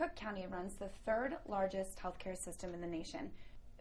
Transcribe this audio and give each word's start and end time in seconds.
Cook 0.00 0.16
County 0.16 0.46
runs 0.46 0.76
the 0.76 0.88
third 1.04 1.36
largest 1.46 1.98
healthcare 1.98 2.34
system 2.34 2.72
in 2.72 2.80
the 2.80 2.86
nation. 2.86 3.30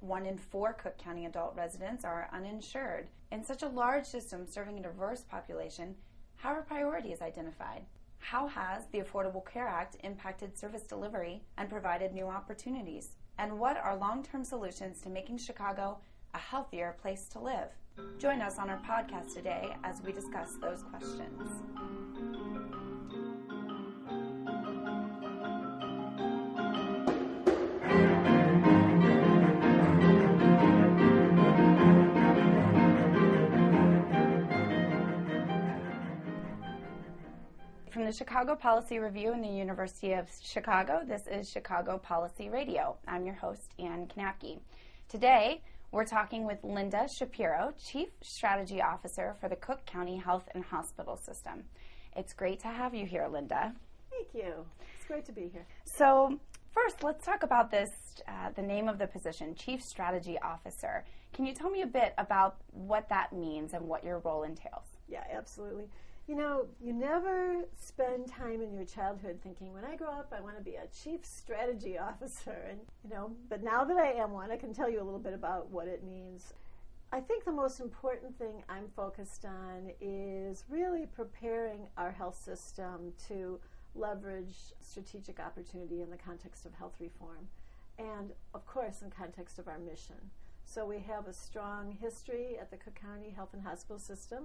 One 0.01 0.25
in 0.25 0.37
four 0.37 0.73
Cook 0.73 0.97
County 0.97 1.25
adult 1.25 1.55
residents 1.55 2.03
are 2.03 2.29
uninsured. 2.33 3.07
In 3.31 3.41
such 3.41 3.63
a 3.63 3.69
large 3.69 4.05
system 4.05 4.45
serving 4.45 4.79
a 4.79 4.83
diverse 4.83 5.21
population, 5.21 5.95
how 6.35 6.49
are 6.49 6.61
priorities 6.61 7.21
identified? 7.21 7.83
How 8.17 8.47
has 8.47 8.83
the 8.91 8.99
Affordable 8.99 9.49
Care 9.49 9.69
Act 9.69 9.95
impacted 10.03 10.57
service 10.57 10.83
delivery 10.83 11.41
and 11.57 11.69
provided 11.69 12.13
new 12.13 12.27
opportunities? 12.27 13.11
And 13.37 13.57
what 13.57 13.77
are 13.77 13.95
long 13.95 14.21
term 14.21 14.43
solutions 14.43 14.99
to 15.03 15.09
making 15.09 15.37
Chicago 15.37 15.99
a 16.33 16.37
healthier 16.37 16.97
place 17.01 17.29
to 17.29 17.39
live? 17.39 17.69
Join 18.17 18.41
us 18.41 18.57
on 18.57 18.69
our 18.69 18.81
podcast 18.81 19.33
today 19.33 19.73
as 19.85 20.01
we 20.01 20.11
discuss 20.11 20.55
those 20.59 20.83
questions. 20.83 21.88
The 38.09 38.15
Chicago 38.15 38.55
Policy 38.55 38.97
Review 38.97 39.33
and 39.33 39.43
the 39.43 39.47
University 39.47 40.13
of 40.13 40.27
Chicago, 40.41 41.03
this 41.07 41.27
is 41.27 41.47
Chicago 41.47 41.99
Policy 41.99 42.49
Radio. 42.49 42.97
I'm 43.07 43.23
your 43.23 43.35
host, 43.35 43.75
Ann 43.77 44.07
Knapke. 44.07 44.57
Today, 45.07 45.61
we're 45.91 46.05
talking 46.05 46.43
with 46.43 46.57
Linda 46.63 47.07
Shapiro, 47.07 47.71
Chief 47.77 48.07
Strategy 48.23 48.81
Officer 48.81 49.35
for 49.39 49.47
the 49.47 49.55
Cook 49.55 49.85
County 49.85 50.17
Health 50.17 50.49
and 50.55 50.63
Hospital 50.63 51.17
System. 51.17 51.65
It's 52.15 52.33
great 52.33 52.59
to 52.61 52.67
have 52.69 52.95
you 52.95 53.05
here, 53.05 53.27
Linda. 53.31 53.75
Thank 54.09 54.33
you. 54.33 54.65
It's 54.97 55.05
great 55.05 55.25
to 55.25 55.31
be 55.31 55.47
here. 55.53 55.67
So, 55.83 56.39
first, 56.71 57.03
let's 57.03 57.23
talk 57.23 57.43
about 57.43 57.69
this 57.69 57.91
uh, 58.27 58.49
the 58.55 58.63
name 58.63 58.89
of 58.89 58.97
the 58.97 59.05
position, 59.05 59.53
Chief 59.53 59.83
Strategy 59.83 60.39
Officer. 60.39 61.05
Can 61.31 61.45
you 61.45 61.53
tell 61.53 61.69
me 61.69 61.83
a 61.83 61.87
bit 61.87 62.15
about 62.17 62.57
what 62.71 63.07
that 63.09 63.33
means 63.33 63.75
and 63.75 63.87
what 63.87 64.03
your 64.03 64.17
role 64.17 64.41
entails? 64.41 64.97
Yeah, 65.07 65.25
absolutely. 65.31 65.85
You 66.29 66.35
know, 66.35 66.67
you 66.79 66.93
never 66.93 67.65
spend 67.75 68.27
time 68.27 68.61
in 68.61 68.71
your 68.71 68.85
childhood 68.85 69.39
thinking, 69.41 69.73
when 69.73 69.83
I 69.83 69.95
grow 69.95 70.11
up, 70.11 70.31
I 70.31 70.41
want 70.41 70.57
to 70.57 70.63
be 70.63 70.75
a 70.75 70.85
chief 71.03 71.25
strategy 71.25 71.97
officer. 71.97 72.67
And, 72.69 72.81
you 73.03 73.09
know, 73.09 73.31
but 73.49 73.63
now 73.63 73.83
that 73.83 73.97
I 73.97 74.11
am 74.11 74.33
one, 74.33 74.51
I 74.51 74.55
can 74.55 74.71
tell 74.71 74.87
you 74.87 75.01
a 75.01 75.03
little 75.03 75.19
bit 75.19 75.33
about 75.33 75.71
what 75.71 75.87
it 75.87 76.03
means. 76.03 76.53
I 77.11 77.19
think 77.19 77.45
the 77.45 77.51
most 77.51 77.79
important 77.79 78.37
thing 78.37 78.61
I'm 78.69 78.89
focused 78.95 79.43
on 79.43 79.89
is 79.99 80.65
really 80.69 81.07
preparing 81.07 81.87
our 81.97 82.11
health 82.11 82.39
system 82.39 83.11
to 83.27 83.59
leverage 83.95 84.53
strategic 84.81 85.39
opportunity 85.39 86.03
in 86.03 86.11
the 86.11 86.17
context 86.17 86.67
of 86.67 86.75
health 86.75 86.97
reform 86.99 87.47
and, 87.97 88.33
of 88.53 88.67
course, 88.67 89.01
in 89.01 89.09
context 89.09 89.57
of 89.57 89.67
our 89.67 89.79
mission. 89.79 90.29
So 90.63 90.85
we 90.85 90.99
have 90.99 91.25
a 91.25 91.33
strong 91.33 91.97
history 91.99 92.59
at 92.61 92.69
the 92.69 92.77
Cook 92.77 92.93
County 92.93 93.31
Health 93.31 93.49
and 93.53 93.63
Hospital 93.63 93.97
System 93.97 94.43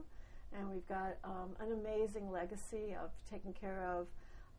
and 0.57 0.71
we've 0.71 0.87
got 0.87 1.17
um, 1.25 1.51
an 1.61 1.73
amazing 1.73 2.31
legacy 2.31 2.95
of 3.03 3.11
taking 3.31 3.53
care 3.53 3.83
of 3.83 4.07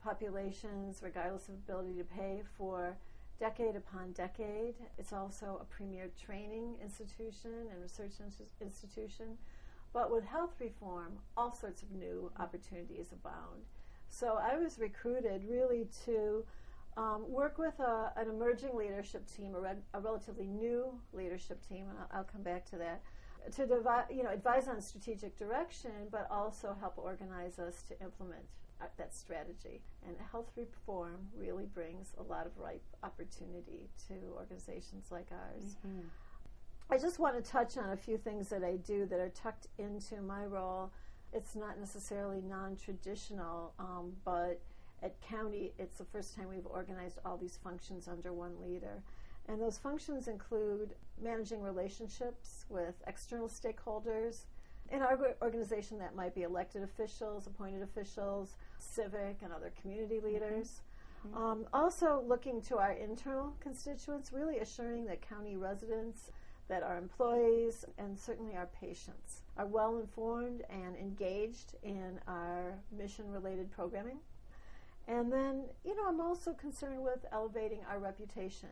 populations, 0.04 1.02
regardless 1.02 1.48
of 1.48 1.56
ability 1.56 1.94
to 1.98 2.04
pay, 2.04 2.44
for 2.58 2.98
decade 3.40 3.76
upon 3.76 4.12
decade. 4.14 4.76
It's 4.98 5.14
also 5.14 5.60
a 5.62 5.66
premier 5.66 6.10
training 6.26 6.76
institution 6.82 7.52
and 7.72 7.82
research 7.82 8.14
institution. 8.62 9.38
But 9.94 10.12
with 10.12 10.26
health 10.26 10.54
reform, 10.60 11.14
all 11.38 11.54
sorts 11.54 11.82
of 11.82 11.92
new 11.92 12.32
opportunities 12.40 13.08
abound. 13.12 13.64
So 14.10 14.38
I 14.42 14.58
was 14.58 14.78
recruited 14.78 15.44
really 15.50 15.88
to 16.06 16.46
um, 16.98 17.26
work 17.28 17.58
with 17.58 17.78
a, 17.80 18.12
an 18.16 18.30
emerging 18.30 18.76
leadership 18.76 19.26
team, 19.36 19.56
a, 19.56 19.60
re- 19.60 19.84
a, 19.94 20.00
relatively 20.00 20.48
new 20.48 21.00
leadership 21.12 21.66
team, 21.68 21.88
and 21.90 21.98
I'll, 22.00 22.20
I'll 22.20 22.24
come 22.24 22.42
back 22.42 22.66
to 22.70 22.78
that 22.78 23.02
to 23.52 23.66
devi- 23.66 24.14
you 24.14 24.24
know 24.24 24.30
advise 24.30 24.68
on 24.68 24.82
strategic 24.82 25.38
direction, 25.38 25.92
but 26.12 26.28
also 26.30 26.76
help 26.80 26.98
organize 26.98 27.60
us 27.60 27.84
to 27.84 28.00
implement 28.02 28.44
uh, 28.82 28.86
that 28.98 29.14
strategy. 29.14 29.82
And 30.06 30.16
health 30.32 30.52
reform 30.56 31.28
really 31.38 31.66
brings 31.66 32.14
a 32.18 32.24
lot 32.24 32.46
of 32.46 32.58
ripe 32.58 32.84
opportunity 33.04 33.90
to 34.08 34.16
organizations 34.36 35.12
like 35.12 35.28
ours. 35.32 35.78
Mm-hmm. 35.86 36.08
I 36.90 36.98
just 36.98 37.18
want 37.18 37.44
to 37.44 37.52
touch 37.52 37.78
on 37.78 37.92
a 37.92 37.98
few 37.98 38.18
things 38.18 38.50
that 38.50 38.64
I 38.64 38.76
do 38.78 39.06
that 39.08 39.20
are 39.20 39.30
tucked 39.30 39.68
into 39.80 40.22
my 40.22 40.46
role. 40.46 40.92
It's 41.34 41.56
not 41.56 41.80
necessarily 41.80 42.42
non 42.42 42.76
traditional, 42.76 43.74
um, 43.80 44.14
but 44.24 44.62
at 45.02 45.20
county, 45.22 45.74
it's 45.78 45.98
the 45.98 46.06
first 46.06 46.36
time 46.36 46.48
we've 46.50 46.66
organized 46.66 47.20
all 47.26 47.38
these 47.38 47.58
functions 47.64 48.08
under 48.08 48.34
one 48.34 48.62
leader. 48.62 49.04
And 49.48 49.62
those 49.62 49.78
functions 49.78 50.28
include 50.28 50.96
managing 51.22 51.62
relationships 51.62 52.66
with 52.70 52.96
external 53.08 53.48
stakeholders. 53.48 54.46
In 54.92 55.02
our 55.02 55.36
organization, 55.42 55.98
that 56.00 56.16
might 56.16 56.36
be 56.36 56.44
elected 56.44 56.84
officials, 56.84 57.48
appointed 57.48 57.82
officials, 57.82 58.56
civic 58.80 59.38
and 59.42 59.54
other 59.54 59.72
community 59.82 60.16
mm-hmm. 60.16 60.28
leaders. 60.28 60.82
Mm-hmm. 61.28 61.44
Um, 61.44 61.66
also, 61.74 62.24
looking 62.28 62.62
to 62.64 62.78
our 62.78 62.92
internal 62.94 63.56
constituents, 63.60 64.32
really 64.34 64.60
assuring 64.60 65.06
that 65.06 65.28
county 65.28 65.58
residents, 65.58 66.32
that 66.68 66.82
our 66.82 66.98
employees, 66.98 67.86
and 67.98 68.18
certainly 68.18 68.56
our 68.56 68.68
patients 68.80 69.42
are 69.58 69.68
well 69.68 69.98
informed 69.98 70.64
and 70.70 70.96
engaged 70.96 71.76
in 71.84 72.20
our 72.28 72.74
mission 72.92 73.32
related 73.32 73.72
programming. 73.72 74.18
And 75.08 75.32
then, 75.32 75.66
you 75.84 75.96
know, 75.96 76.08
I'm 76.08 76.20
also 76.20 76.54
concerned 76.54 77.04
with 77.04 77.26
elevating 77.32 77.82
our 77.88 78.00
reputation 78.00 78.70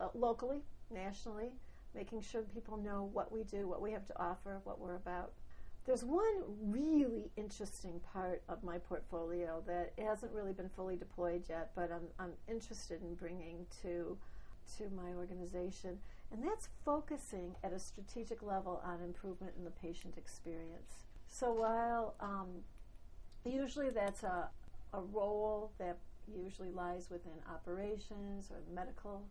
uh, 0.00 0.08
locally, 0.14 0.62
nationally, 0.90 1.50
making 1.94 2.20
sure 2.20 2.42
people 2.42 2.76
know 2.76 3.08
what 3.12 3.30
we 3.30 3.44
do, 3.44 3.68
what 3.68 3.80
we 3.80 3.92
have 3.92 4.06
to 4.06 4.20
offer, 4.20 4.60
what 4.64 4.80
we're 4.80 4.96
about. 4.96 5.32
There's 5.86 6.02
one 6.02 6.42
really 6.62 7.30
interesting 7.36 8.00
part 8.12 8.42
of 8.48 8.64
my 8.64 8.78
portfolio 8.78 9.62
that 9.66 9.92
hasn't 9.98 10.32
really 10.32 10.52
been 10.54 10.70
fully 10.70 10.96
deployed 10.96 11.44
yet, 11.48 11.72
but 11.74 11.92
I'm, 11.92 12.08
I'm 12.18 12.32
interested 12.48 13.02
in 13.02 13.14
bringing 13.14 13.66
to 13.82 14.16
to 14.78 14.84
my 14.96 15.12
organization, 15.14 15.98
and 16.32 16.42
that's 16.42 16.68
focusing 16.86 17.54
at 17.62 17.74
a 17.74 17.78
strategic 17.78 18.42
level 18.42 18.80
on 18.82 19.02
improvement 19.02 19.52
in 19.58 19.64
the 19.64 19.70
patient 19.70 20.14
experience. 20.16 21.04
So 21.28 21.52
while 21.52 22.14
um, 22.20 22.48
usually 23.44 23.90
that's 23.90 24.22
a, 24.22 24.48
a 24.94 25.00
role 25.00 25.72
that 25.78 25.98
usually 26.34 26.70
lies 26.70 27.10
within 27.10 27.32
operations 27.52 28.50
or 28.50 28.56
medical 28.74 29.22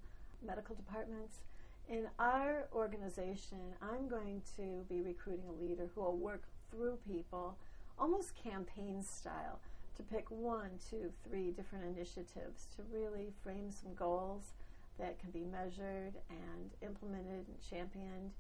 medical 0.46 0.76
departments. 0.76 1.42
In 1.90 2.08
our 2.20 2.68
organization, 2.74 3.60
I'm 3.82 4.08
going 4.08 4.42
to 4.58 4.86
be 4.88 5.02
recruiting 5.02 5.46
a 5.50 5.62
leader 5.62 5.90
who 5.94 6.02
will 6.02 6.18
work 6.18 6.44
through 6.72 6.98
people 7.08 7.58
almost 8.00 8.36
campaign 8.36 9.04
style 9.04 9.60
to 9.96 10.04
pick 10.04 10.30
one, 10.32 10.72
two, 10.90 11.12
three 11.28 11.52
different 11.52 11.86
initiatives 11.96 12.68
to 12.76 12.84
really 12.92 13.32
frame 13.44 13.70
some 13.72 13.94
goals 13.94 14.54
that 15.00 15.20
can 15.20 15.32
be 15.32 15.44
measured 15.44 16.14
and 16.30 16.72
implemented 16.82 17.46
and 17.48 17.70
championed 17.70 18.32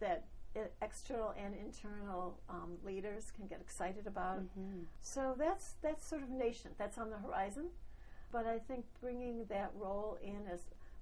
that 0.00 0.24
external 0.82 1.32
and 1.38 1.54
internal 1.54 2.38
um, 2.48 2.76
leaders 2.84 3.32
can 3.36 3.46
get 3.46 3.60
excited 3.60 4.06
about. 4.06 4.40
Mm-hmm. 4.40 4.82
So 5.00 5.34
that's 5.38 5.74
that's 5.82 6.06
sort 6.06 6.22
of 6.22 6.30
nascent. 6.30 6.76
That's 6.78 6.98
on 6.98 7.10
the 7.10 7.18
horizon. 7.18 7.66
But 8.32 8.46
I 8.46 8.58
think 8.58 8.84
bringing 9.00 9.44
that 9.48 9.72
role 9.76 10.18
in 10.22 10.46
as 10.52 10.60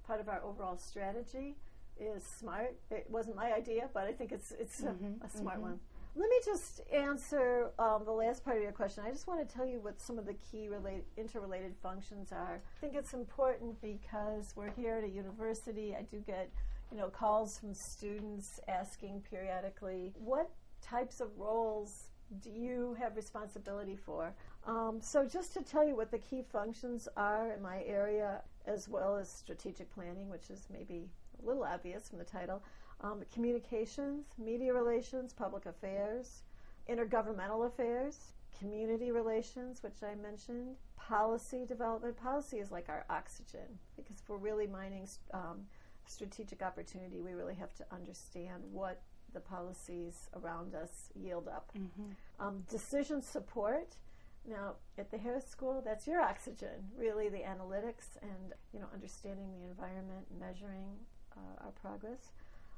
part 0.08 0.20
of 0.20 0.28
our 0.28 0.42
overall 0.42 0.78
strategy 0.78 1.54
is 2.00 2.24
smart. 2.24 2.74
It 2.91 3.06
wasn't 3.10 3.36
my 3.36 3.52
idea, 3.52 3.91
but 3.92 4.04
I 4.04 4.12
think 4.12 4.32
it's 4.32 4.52
it's 4.58 4.80
mm-hmm, 4.80 5.22
a, 5.22 5.26
a, 5.26 5.30
smart 5.30 5.56
mm-hmm. 5.56 5.64
one. 5.64 5.80
Let 6.16 6.30
me 6.30 6.41
just 6.44 6.80
answer 6.92 7.70
um, 7.78 8.02
the 8.04 8.12
last 8.12 8.44
part 8.44 8.56
of 8.56 8.62
your 8.62 8.72
question. 8.72 9.04
I 9.06 9.10
just 9.10 9.28
want 9.28 9.47
to 9.47 9.54
tell 9.54 9.66
you 9.66 9.78
what 9.80 10.00
some 10.00 10.18
of 10.18 10.26
the 10.26 10.34
key 10.34 10.68
relate, 10.68 11.04
interrelated 11.16 11.74
functions 11.82 12.32
are. 12.32 12.60
I 12.76 12.80
think 12.80 12.94
it's 12.97 13.12
important 13.12 13.80
because 13.82 14.54
we're 14.56 14.71
here 14.71 14.97
at 14.97 15.04
a 15.04 15.09
university. 15.09 15.94
I 15.94 16.03
do 16.03 16.18
get 16.27 16.50
you 16.91 16.97
know 16.97 17.09
calls 17.09 17.59
from 17.59 17.74
students 17.74 18.59
asking 18.66 19.22
periodically 19.28 20.12
what 20.16 20.50
types 20.80 21.21
of 21.21 21.28
roles 21.36 22.09
do 22.42 22.50
you 22.50 22.97
have 22.98 23.16
responsibility 23.16 23.97
for? 23.97 24.34
Um, 24.66 24.98
so, 25.00 25.24
just 25.24 25.54
to 25.54 25.62
tell 25.62 25.86
you 25.86 25.97
what 25.97 26.10
the 26.10 26.18
key 26.18 26.42
functions 26.53 27.09
are 27.16 27.53
in 27.53 27.62
my 27.62 27.83
area, 27.84 28.42
as 28.68 28.88
well 28.88 29.16
as 29.16 29.28
strategic 29.30 29.92
planning, 29.92 30.28
which 30.28 30.50
is 30.50 30.68
maybe 30.72 31.09
a 31.42 31.47
little 31.47 31.65
obvious 31.65 32.09
from 32.09 32.18
the 32.18 32.24
title, 32.24 32.62
um, 33.00 33.22
communications, 33.32 34.26
media 34.38 34.72
relations, 34.72 35.32
public 35.32 35.66
affairs, 35.66 36.42
intergovernmental 36.88 37.66
affairs, 37.66 38.32
community 38.59 39.10
relations, 39.10 39.82
which 39.82 40.03
I 40.03 40.15
mentioned, 40.15 40.76
policy 40.97 41.65
development. 41.66 42.16
Policy 42.16 42.59
is 42.59 42.70
like 42.70 42.88
our 42.88 43.04
oxygen 43.09 43.78
because 43.97 44.16
if 44.20 44.28
we're 44.28 44.36
really 44.36 44.66
mining 44.66 45.09
um, 45.32 45.60
strategic 46.06 46.62
opportunity, 46.62 47.21
we 47.21 47.32
really 47.32 47.54
have 47.54 47.74
to 47.74 47.84
understand 47.92 48.62
what 48.72 49.00
the 49.34 49.41
policies 49.41 50.28
around 50.34 50.74
us 50.74 51.10
yield 51.14 51.48
up. 51.48 51.71
Mm-hmm. 51.76 52.47
Um, 52.47 52.64
decision 52.71 53.22
support 53.22 53.97
Now, 54.46 54.74
at 54.96 55.10
the 55.10 55.18
Harris 55.18 55.46
School, 55.46 55.82
that's 55.84 56.06
your 56.06 56.20
oxygen, 56.20 56.90
really 56.96 57.28
the 57.28 57.38
analytics 57.38 58.16
and 58.22 58.52
you 58.72 58.80
know 58.80 58.86
understanding 58.92 59.50
the 59.60 59.66
environment, 59.66 60.26
measuring 60.38 60.88
uh, 61.36 61.64
our 61.64 61.72
progress. 61.72 62.30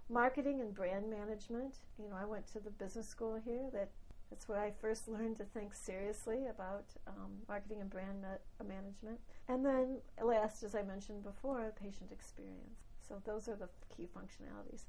Marketing 0.08 0.60
and 0.60 0.74
brand 0.74 1.08
management. 1.08 1.76
You 1.96 2.08
know, 2.08 2.16
I 2.20 2.24
went 2.24 2.46
to 2.52 2.60
the 2.60 2.70
business 2.70 3.08
school 3.08 3.40
here. 3.44 3.70
That 3.72 3.90
that's 4.30 4.48
where 4.48 4.60
I 4.60 4.70
first 4.80 5.08
learned 5.08 5.36
to 5.38 5.44
think 5.44 5.74
seriously 5.74 6.46
about 6.48 6.84
um, 7.06 7.32
marketing 7.48 7.80
and 7.80 7.90
brand 7.90 8.22
ma- 8.22 8.64
management. 8.64 9.18
And 9.48 9.64
then, 9.64 9.98
last, 10.22 10.62
as 10.62 10.74
I 10.74 10.82
mentioned 10.82 11.24
before, 11.24 11.72
patient 11.80 12.10
experience. 12.12 12.78
So 13.06 13.20
those 13.24 13.48
are 13.48 13.56
the 13.56 13.68
key 13.94 14.08
functionalities. 14.16 14.82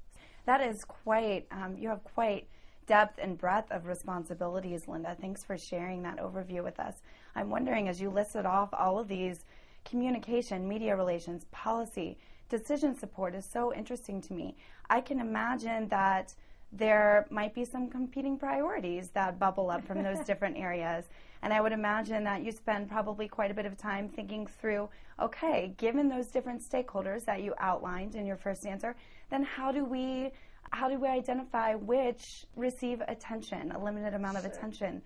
That 0.46 0.60
is 0.60 0.84
quite. 0.84 1.46
Um, 1.50 1.76
you 1.76 1.88
have 1.88 2.02
quite 2.04 2.46
depth 2.86 3.18
and 3.22 3.38
breadth 3.38 3.70
of 3.70 3.86
responsibilities, 3.86 4.88
Linda. 4.88 5.16
Thanks 5.20 5.44
for 5.44 5.56
sharing 5.56 6.02
that 6.02 6.18
overview 6.18 6.62
with 6.62 6.80
us. 6.80 7.02
I'm 7.34 7.50
wondering, 7.50 7.88
as 7.88 8.00
you 8.00 8.10
listed 8.10 8.46
off 8.46 8.70
all 8.72 8.98
of 8.98 9.08
these 9.08 9.44
communication, 9.84 10.68
media 10.68 10.96
relations, 10.96 11.46
policy, 11.50 12.18
decision 12.48 12.96
support 12.96 13.34
is 13.34 13.44
so 13.44 13.72
interesting 13.72 14.20
to 14.20 14.34
me. 14.34 14.56
I 14.90 15.00
can 15.00 15.20
imagine 15.20 15.88
that 15.88 16.34
there 16.72 17.26
might 17.30 17.54
be 17.54 17.64
some 17.64 17.88
competing 17.88 18.38
priorities 18.38 19.10
that 19.10 19.38
bubble 19.38 19.70
up 19.70 19.86
from 19.86 20.02
those 20.02 20.20
different 20.26 20.56
areas. 20.56 21.04
And 21.42 21.52
I 21.52 21.60
would 21.60 21.72
imagine 21.72 22.24
that 22.24 22.42
you 22.42 22.52
spend 22.52 22.88
probably 22.88 23.28
quite 23.28 23.50
a 23.50 23.54
bit 23.54 23.66
of 23.66 23.76
time 23.76 24.08
thinking 24.08 24.46
through 24.46 24.88
okay, 25.20 25.74
given 25.76 26.08
those 26.08 26.28
different 26.28 26.62
stakeholders 26.62 27.24
that 27.26 27.42
you 27.42 27.54
outlined 27.58 28.14
in 28.14 28.26
your 28.26 28.36
first 28.36 28.66
answer, 28.66 28.96
then 29.30 29.42
how 29.42 29.70
do 29.70 29.84
we 29.84 30.30
how 30.72 30.88
do 30.88 30.98
we 30.98 31.06
identify 31.06 31.74
which 31.74 32.46
receive 32.56 33.02
attention, 33.06 33.72
a 33.72 33.82
limited 33.82 34.14
amount 34.14 34.38
of 34.38 34.44
attention? 34.44 35.02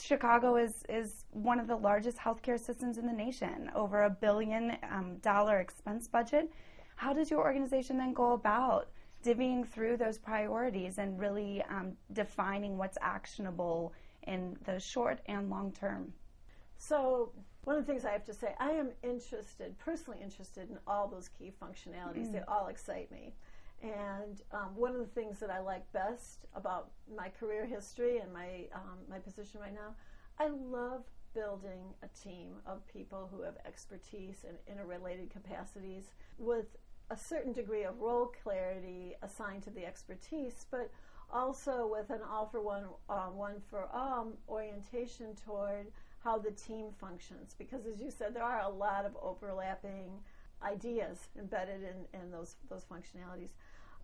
Chicago 0.00 0.56
is, 0.56 0.82
is 0.88 1.24
one 1.30 1.60
of 1.60 1.66
the 1.66 1.76
largest 1.76 2.16
healthcare 2.16 2.58
systems 2.58 2.98
in 2.98 3.06
the 3.06 3.12
nation, 3.12 3.70
over 3.74 4.02
a 4.02 4.10
billion 4.10 4.76
um, 4.90 5.16
dollar 5.22 5.60
expense 5.60 6.08
budget. 6.08 6.50
How 6.96 7.12
does 7.12 7.30
your 7.30 7.40
organization 7.40 7.98
then 7.98 8.12
go 8.12 8.32
about 8.32 8.88
divvying 9.22 9.66
through 9.66 9.98
those 9.98 10.18
priorities 10.18 10.98
and 10.98 11.20
really 11.20 11.62
um, 11.68 11.92
defining 12.12 12.76
what's 12.78 12.98
actionable 13.00 13.92
in 14.26 14.56
the 14.64 14.80
short 14.80 15.20
and 15.26 15.50
long 15.50 15.70
term? 15.72 16.12
So, 16.78 17.30
one 17.64 17.76
of 17.76 17.86
the 17.86 17.92
things 17.92 18.04
I 18.04 18.10
have 18.10 18.24
to 18.24 18.34
say, 18.34 18.54
I 18.58 18.72
am 18.72 18.90
interested, 19.02 19.78
personally 19.78 20.18
interested 20.22 20.70
in 20.70 20.78
all 20.86 21.08
those 21.08 21.28
key 21.28 21.50
functionalities. 21.62 22.28
Mm. 22.28 22.32
They 22.32 22.42
all 22.48 22.68
excite 22.68 23.10
me. 23.10 23.32
And 23.84 24.40
um, 24.50 24.74
one 24.74 24.92
of 24.92 24.98
the 24.98 25.20
things 25.20 25.38
that 25.40 25.50
I 25.50 25.60
like 25.60 25.90
best 25.92 26.46
about 26.54 26.92
my 27.14 27.28
career 27.28 27.66
history 27.66 28.16
and 28.16 28.32
my 28.32 28.66
um, 28.74 28.98
my 29.10 29.18
position 29.18 29.60
right 29.60 29.74
now, 29.74 29.94
I 30.40 30.48
love 30.48 31.02
building 31.34 31.92
a 32.02 32.08
team 32.18 32.54
of 32.66 32.86
people 32.88 33.28
who 33.30 33.42
have 33.42 33.56
expertise 33.66 34.46
and 34.48 34.56
interrelated 34.66 35.28
capacities 35.30 36.04
with 36.38 36.64
a 37.10 37.16
certain 37.16 37.52
degree 37.52 37.84
of 37.84 38.00
role 38.00 38.32
clarity 38.42 39.14
assigned 39.22 39.62
to 39.64 39.70
the 39.70 39.84
expertise, 39.84 40.64
but 40.70 40.90
also 41.30 41.86
with 41.86 42.08
an 42.08 42.20
all 42.30 42.46
for 42.46 42.62
one, 42.62 42.84
uh, 43.10 43.26
one 43.26 43.56
for 43.68 43.86
all 43.92 44.32
orientation 44.48 45.34
toward 45.44 45.88
how 46.22 46.38
the 46.38 46.52
team 46.52 46.86
functions. 46.98 47.54
Because 47.58 47.84
as 47.84 48.00
you 48.00 48.10
said, 48.10 48.34
there 48.34 48.44
are 48.44 48.62
a 48.62 48.68
lot 48.68 49.04
of 49.04 49.14
overlapping 49.20 50.20
ideas 50.62 51.28
embedded 51.38 51.82
in, 51.82 52.20
in 52.20 52.30
those, 52.30 52.56
those 52.70 52.84
functionalities. 52.84 53.50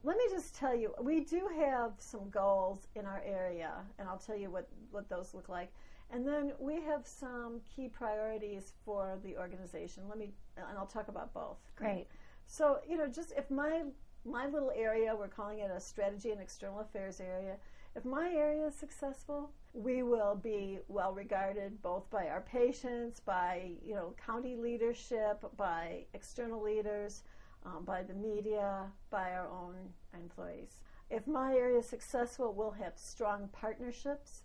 Let 0.03 0.17
me 0.17 0.25
just 0.31 0.55
tell 0.55 0.75
you, 0.75 0.95
we 1.01 1.21
do 1.21 1.49
have 1.59 1.93
some 1.99 2.31
goals 2.31 2.89
in 2.95 3.05
our 3.05 3.23
area, 3.25 3.73
and 3.99 4.09
I'll 4.09 4.19
tell 4.19 4.37
you 4.37 4.51
what, 4.51 4.69
what 4.91 5.09
those 5.09 5.35
look 5.35 5.49
like. 5.49 5.71
And 6.11 6.27
then 6.27 6.53
we 6.59 6.81
have 6.83 7.07
some 7.07 7.61
key 7.75 7.89
priorities 7.89 8.73
for 8.85 9.19
the 9.23 9.37
organization. 9.37 10.05
Let 10.09 10.19
me, 10.19 10.33
and 10.57 10.79
I'll 10.79 10.87
talk 10.87 11.09
about 11.09 11.33
both. 11.35 11.59
Great. 11.77 12.07
So, 12.47 12.79
you 12.89 12.97
know, 12.97 13.07
just 13.07 13.33
if 13.37 13.51
my 13.51 13.83
my 14.25 14.47
little 14.47 14.73
area, 14.75 15.15
we're 15.17 15.29
calling 15.29 15.61
it 15.61 15.71
a 15.75 15.81
strategy 15.81 16.31
and 16.31 16.41
external 16.41 16.81
affairs 16.81 17.21
area, 17.21 17.57
if 17.97 18.05
my 18.05 18.31
area 18.31 18.67
is 18.67 18.75
successful, 18.75 19.51
we 19.73 20.03
will 20.03 20.35
be 20.35 20.79
well 20.89 21.13
regarded 21.13 21.81
both 21.81 22.09
by 22.11 22.29
our 22.29 22.41
patients, 22.41 23.21
by 23.21 23.73
you 23.85 23.95
know 23.95 24.15
county 24.25 24.57
leadership, 24.57 25.45
by 25.57 26.05
external 26.13 26.63
leaders, 26.63 27.23
um, 27.65 27.85
by 27.85 28.03
the 28.03 28.15
media, 28.15 28.87
by 29.11 29.33
our 29.33 29.49
own 29.49 29.75
employees. 30.15 30.81
If 31.11 31.27
my 31.27 31.55
area 31.55 31.79
is 31.79 31.87
successful, 31.87 32.53
we'll 32.53 32.71
have 32.73 32.93
strong 32.97 33.49
partnerships, 33.53 34.43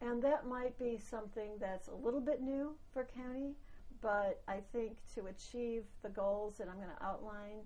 and 0.00 0.22
that 0.22 0.46
might 0.46 0.78
be 0.78 0.98
something 0.98 1.52
that's 1.60 1.88
a 1.88 1.94
little 1.94 2.20
bit 2.20 2.40
new 2.40 2.74
for 2.92 3.04
county. 3.04 3.54
But 4.00 4.42
I 4.46 4.58
think 4.72 4.98
to 5.14 5.26
achieve 5.26 5.84
the 6.02 6.10
goals 6.10 6.58
that 6.58 6.68
I'm 6.68 6.76
going 6.76 6.94
to 6.96 7.04
outline, 7.04 7.62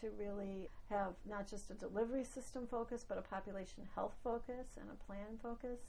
to 0.00 0.10
really 0.18 0.68
have 0.90 1.14
not 1.28 1.48
just 1.48 1.70
a 1.70 1.74
delivery 1.74 2.24
system 2.24 2.66
focus, 2.66 3.04
but 3.08 3.18
a 3.18 3.22
population 3.22 3.84
health 3.94 4.14
focus 4.22 4.76
and 4.80 4.88
a 4.90 5.04
plan 5.04 5.38
focus, 5.42 5.80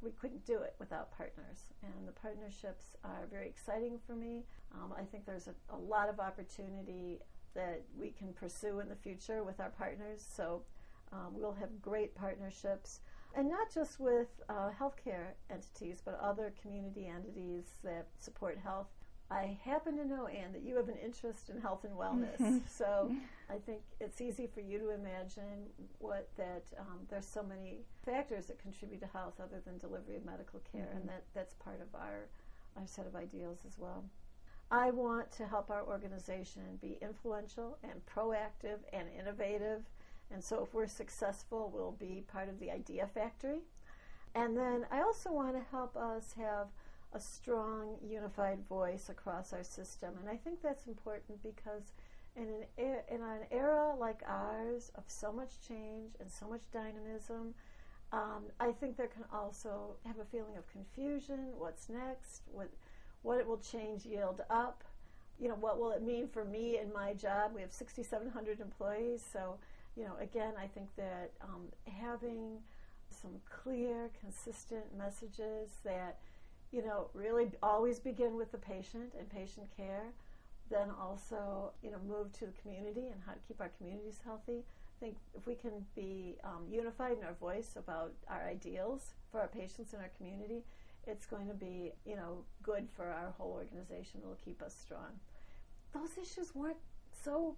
we 0.00 0.10
couldn't 0.12 0.46
do 0.46 0.58
it 0.58 0.74
without 0.78 1.16
partners. 1.16 1.72
And 1.82 2.06
the 2.06 2.12
partnerships 2.12 2.96
are 3.04 3.26
very 3.30 3.48
exciting 3.48 3.98
for 4.06 4.14
me. 4.14 4.44
Um, 4.74 4.92
I 4.96 5.02
think 5.02 5.26
there's 5.26 5.48
a, 5.48 5.54
a, 5.74 5.76
lot 5.76 6.08
of 6.08 6.20
opportunity 6.20 7.18
that 7.54 7.82
we 7.98 8.10
can 8.10 8.32
pursue 8.32 8.80
in 8.80 8.88
the 8.88 8.96
future 8.96 9.42
with 9.42 9.60
our 9.60 9.70
partners. 9.70 10.24
So 10.34 10.62
um, 11.12 11.32
we'll 11.32 11.54
have 11.54 11.80
great 11.80 12.14
partnerships. 12.14 13.00
And 13.34 13.48
not 13.48 13.72
just 13.72 14.00
with 14.00 14.28
uh, 14.48 14.70
healthcare 14.78 15.32
entities, 15.50 16.00
but 16.04 16.18
other 16.20 16.52
community 16.60 17.06
entities 17.06 17.64
that 17.84 18.08
support 18.18 18.58
health. 18.62 18.88
I 19.30 19.58
happen 19.62 19.98
to 19.98 20.06
know, 20.06 20.26
Ann, 20.26 20.52
that 20.54 20.62
you 20.62 20.76
have 20.76 20.88
an 20.88 20.96
interest 21.04 21.50
in 21.50 21.60
health 21.60 21.84
and 21.84 21.94
wellness. 21.94 22.38
Mm-hmm. 22.40 22.58
so 22.68 23.12
I 23.50 23.58
think 23.58 23.80
it's 24.00 24.22
easy 24.22 24.46
for 24.46 24.60
you 24.60 24.78
to 24.78 24.90
imagine 24.90 25.68
what 25.98 26.30
that 26.38 26.64
um, 26.78 27.00
there's 27.10 27.26
so 27.26 27.42
many 27.42 27.80
factors 28.06 28.46
that 28.46 28.58
contribute 28.58 29.00
to 29.00 29.06
health 29.06 29.34
other 29.38 29.60
than 29.66 29.76
delivery 29.76 30.16
of 30.16 30.24
medical 30.24 30.60
care, 30.72 30.86
mm-hmm. 30.86 30.96
and 30.98 31.08
that 31.08 31.24
that's 31.34 31.54
part 31.54 31.80
of 31.82 31.94
our 31.94 32.28
our 32.76 32.86
set 32.86 33.06
of 33.06 33.14
ideals 33.16 33.58
as 33.66 33.76
well. 33.78 34.04
I 34.70 34.90
want 34.90 35.32
to 35.32 35.46
help 35.46 35.70
our 35.70 35.82
organization 35.84 36.62
be 36.80 36.98
influential 37.00 37.78
and 37.82 38.04
proactive 38.06 38.78
and 38.92 39.08
innovative. 39.18 39.82
And 40.30 40.44
so, 40.44 40.62
if 40.62 40.74
we're 40.74 40.86
successful, 40.86 41.70
we'll 41.74 41.92
be 41.92 42.24
part 42.30 42.48
of 42.50 42.60
the 42.60 42.70
Idea 42.70 43.06
Factory. 43.06 43.60
And 44.34 44.56
then 44.56 44.86
I 44.90 45.00
also 45.00 45.32
want 45.32 45.54
to 45.54 45.62
help 45.70 45.96
us 45.96 46.34
have 46.36 46.68
a 47.14 47.20
strong, 47.20 47.96
unified 48.06 48.58
voice 48.68 49.08
across 49.08 49.54
our 49.54 49.64
system. 49.64 50.10
And 50.20 50.28
I 50.28 50.36
think 50.36 50.60
that's 50.62 50.86
important 50.86 51.42
because 51.42 51.92
in 52.36 52.42
an, 52.76 52.98
in 53.08 53.22
an 53.22 53.40
era 53.50 53.94
like 53.98 54.20
ours 54.26 54.92
of 54.96 55.04
so 55.06 55.32
much 55.32 55.60
change 55.66 56.12
and 56.20 56.30
so 56.30 56.46
much 56.46 56.62
dynamism, 56.72 57.54
um, 58.12 58.44
I 58.60 58.72
think 58.72 58.96
there 58.96 59.08
can 59.08 59.24
also 59.32 59.96
have 60.06 60.18
a 60.18 60.24
feeling 60.24 60.56
of 60.56 60.70
confusion. 60.70 61.52
What's 61.56 61.88
next? 61.88 62.42
What 62.52 62.68
what 63.22 63.38
it 63.38 63.46
will 63.46 63.58
change 63.58 64.04
yield 64.04 64.42
up. 64.50 64.84
You 65.40 65.48
know, 65.48 65.54
what 65.54 65.78
will 65.78 65.92
it 65.92 66.02
mean 66.02 66.26
for 66.28 66.44
me 66.44 66.78
and 66.78 66.92
my 66.92 67.14
job? 67.14 67.52
We 67.54 67.60
have 67.60 67.72
6,700 67.72 68.60
employees, 68.60 69.22
so 69.32 69.58
you 69.96 70.04
know, 70.04 70.14
again, 70.20 70.52
I 70.56 70.66
think 70.68 70.88
that 70.96 71.32
um, 71.42 71.66
having 71.84 72.58
some 73.10 73.32
clear, 73.50 74.10
consistent 74.20 74.84
messages 74.96 75.70
that 75.84 76.18
you 76.70 76.82
know 76.82 77.08
really 77.14 77.50
always 77.62 77.98
begin 77.98 78.36
with 78.36 78.52
the 78.52 78.58
patient 78.58 79.12
and 79.18 79.28
patient 79.28 79.66
care, 79.76 80.12
then 80.70 80.88
also 81.00 81.72
you 81.82 81.90
know 81.90 81.98
move 82.06 82.32
to 82.34 82.46
the 82.46 82.52
community 82.62 83.08
and 83.08 83.20
how 83.26 83.32
to 83.32 83.38
keep 83.46 83.60
our 83.60 83.70
communities 83.78 84.20
healthy. 84.24 84.62
I 84.62 85.04
think 85.04 85.16
if 85.36 85.46
we 85.46 85.54
can 85.54 85.84
be 85.94 86.36
um, 86.44 86.66
unified 86.70 87.18
in 87.18 87.24
our 87.24 87.34
voice 87.34 87.74
about 87.76 88.12
our 88.28 88.48
ideals 88.48 89.14
for 89.30 89.40
our 89.40 89.48
patients 89.48 89.92
and 89.92 90.02
our 90.02 90.10
community, 90.16 90.62
it's 91.08 91.26
going 91.26 91.48
to 91.48 91.54
be, 91.54 91.92
you 92.04 92.16
know, 92.16 92.44
good 92.62 92.86
for 92.94 93.06
our 93.06 93.34
whole 93.38 93.52
organization. 93.52 94.20
It'll 94.22 94.38
keep 94.44 94.62
us 94.62 94.76
strong. 94.80 95.18
Those 95.92 96.18
issues 96.20 96.54
weren't 96.54 96.76
so 97.24 97.56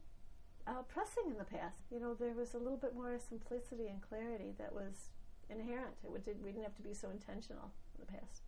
uh, 0.66 0.83
pressing 0.88 1.25
in 1.26 1.37
the 1.37 1.45
past. 1.45 1.83
You 1.90 2.00
know, 2.00 2.14
there 2.14 2.35
was 2.35 2.54
a 2.54 2.59
little 2.59 2.78
bit 2.78 2.95
more 2.95 3.19
simplicity 3.19 3.88
and 3.88 4.00
clarity 4.00 4.54
that 4.59 4.73
was 4.73 5.11
inherent. 5.50 5.95
It 6.04 6.11
we 6.12 6.50
didn't 6.50 6.62
have 6.62 6.76
to 6.76 6.83
be 6.83 6.95
so 6.95 7.11
intentional 7.11 7.71
in 7.99 8.07
the 8.07 8.12
past. 8.12 8.42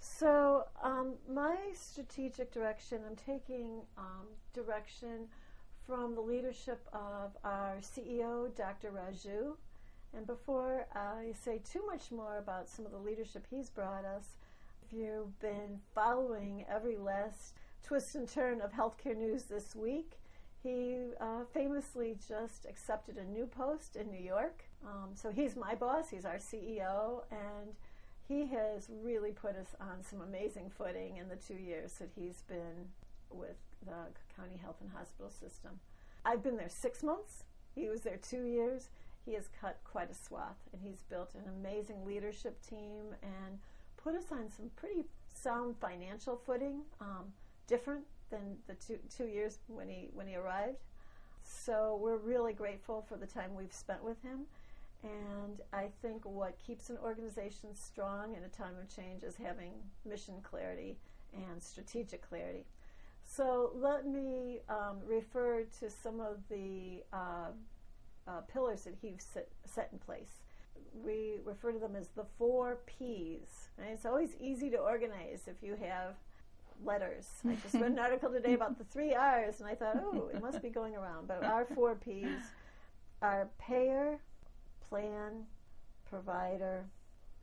So, 0.00 0.64
um, 0.82 1.14
my 1.28 1.56
strategic 1.74 2.52
direction, 2.52 3.02
I'm 3.08 3.14
taking 3.14 3.82
um, 3.96 4.26
direction 4.52 5.28
from 5.86 6.14
the 6.14 6.20
leadership 6.20 6.84
of 6.92 7.36
our 7.44 7.76
CEO, 7.80 8.54
Dr. 8.56 8.90
Raju, 8.90 9.54
and 10.14 10.26
before 10.26 10.86
I 10.94 11.32
say 11.42 11.60
too 11.70 11.84
much 11.86 12.10
more 12.10 12.38
about 12.38 12.68
some 12.68 12.84
of 12.84 12.92
the 12.92 12.98
leadership 12.98 13.46
he's 13.48 13.70
brought 13.70 14.04
us, 14.04 14.36
if 14.84 14.92
you've 14.92 15.38
been 15.40 15.80
following 15.94 16.64
every 16.68 16.96
last 16.96 17.54
twist 17.82 18.14
and 18.14 18.28
turn 18.28 18.60
of 18.60 18.72
healthcare 18.72 19.16
news 19.16 19.44
this 19.44 19.74
week, 19.74 20.18
he 20.62 20.96
uh, 21.20 21.44
famously 21.52 22.16
just 22.28 22.66
accepted 22.68 23.16
a 23.16 23.24
new 23.24 23.46
post 23.46 23.96
in 23.96 24.10
New 24.10 24.22
York. 24.22 24.64
Um, 24.86 25.10
so 25.14 25.30
he's 25.30 25.56
my 25.56 25.74
boss, 25.74 26.10
he's 26.10 26.24
our 26.24 26.36
CEO, 26.36 27.22
and 27.30 27.74
he 28.28 28.46
has 28.46 28.88
really 29.02 29.32
put 29.32 29.56
us 29.56 29.74
on 29.80 30.02
some 30.02 30.20
amazing 30.20 30.70
footing 30.70 31.16
in 31.16 31.28
the 31.28 31.36
two 31.36 31.60
years 31.60 31.94
that 31.94 32.10
he's 32.14 32.42
been 32.42 32.88
with 33.30 33.56
the 33.84 33.92
County 34.36 34.58
Health 34.62 34.76
and 34.80 34.90
Hospital 34.90 35.30
System. 35.30 35.72
I've 36.24 36.42
been 36.42 36.56
there 36.56 36.68
six 36.68 37.02
months. 37.02 37.44
He 37.74 37.88
was 37.88 38.02
there 38.02 38.18
two 38.18 38.44
years. 38.44 38.90
He 39.24 39.34
has 39.34 39.48
cut 39.60 39.78
quite 39.84 40.10
a 40.10 40.14
swath, 40.14 40.58
and 40.72 40.82
he's 40.82 41.02
built 41.08 41.34
an 41.34 41.50
amazing 41.60 42.04
leadership 42.04 42.60
team 42.66 43.14
and 43.22 43.58
put 43.96 44.14
us 44.14 44.32
on 44.32 44.48
some 44.50 44.70
pretty 44.76 45.04
sound 45.32 45.76
financial 45.80 46.36
footing, 46.36 46.82
um, 47.00 47.32
different 47.66 48.04
than 48.30 48.56
the 48.66 48.74
two 48.74 48.98
two 49.14 49.26
years 49.26 49.58
when 49.68 49.88
he 49.88 50.08
when 50.12 50.26
he 50.26 50.34
arrived. 50.36 50.78
So 51.42 51.98
we're 52.00 52.16
really 52.16 52.52
grateful 52.52 53.04
for 53.08 53.16
the 53.16 53.26
time 53.26 53.54
we've 53.54 53.72
spent 53.72 54.02
with 54.02 54.20
him. 54.22 54.46
And 55.02 55.60
I 55.72 55.88
think 56.00 56.24
what 56.24 56.56
keeps 56.64 56.88
an 56.88 56.98
organization 57.02 57.74
strong 57.74 58.36
in 58.36 58.44
a 58.44 58.48
time 58.48 58.74
of 58.80 58.94
change 58.94 59.24
is 59.24 59.34
having 59.36 59.72
mission 60.04 60.34
clarity 60.42 60.96
and 61.34 61.60
strategic 61.60 62.28
clarity. 62.28 62.64
So 63.24 63.72
let 63.74 64.06
me 64.06 64.60
um, 64.68 64.98
refer 65.04 65.64
to 65.80 65.90
some 65.90 66.20
of 66.20 66.38
the 66.48 67.02
uh, 67.12 67.50
uh, 68.28 68.40
pillars 68.52 68.84
that 68.84 68.94
he's 69.00 69.26
set, 69.32 69.48
set, 69.64 69.88
in 69.92 69.98
place. 69.98 70.42
We 70.94 71.38
refer 71.44 71.72
to 71.72 71.78
them 71.78 71.96
as 71.96 72.08
the 72.08 72.24
four 72.38 72.78
P's. 72.86 73.70
Right? 73.78 73.90
It's 73.92 74.06
always 74.06 74.30
easy 74.40 74.70
to 74.70 74.78
organize 74.78 75.42
if 75.46 75.62
you 75.62 75.76
have 75.76 76.14
letters. 76.84 77.28
I 77.48 77.56
just 77.62 77.74
read 77.74 77.92
an 77.92 77.98
article 77.98 78.30
today 78.30 78.54
about 78.54 78.78
the 78.78 78.84
three 78.84 79.14
R's, 79.14 79.60
and 79.60 79.68
I 79.68 79.74
thought, 79.74 80.02
oh, 80.02 80.30
it 80.32 80.40
must 80.40 80.62
be 80.62 80.68
going 80.68 80.94
around. 80.94 81.28
But 81.28 81.44
our 81.44 81.64
four 81.64 81.94
P's 81.94 82.40
are 83.20 83.48
payer, 83.58 84.18
plan, 84.88 85.44
provider, 86.08 86.84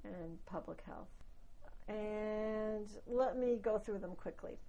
and 0.04 0.44
public 0.46 0.82
health. 0.86 1.10
And 1.88 2.88
let 3.08 3.38
me 3.38 3.58
go 3.62 3.80
through 3.80 4.00
them 4.00 4.16
quickly. 4.16 4.60